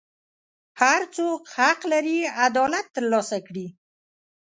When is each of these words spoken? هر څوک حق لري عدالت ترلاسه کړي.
هر 0.81 1.01
څوک 1.15 1.39
حق 1.57 1.79
لري 1.91 2.17
عدالت 2.45 2.85
ترلاسه 2.95 3.37
کړي. 3.47 3.67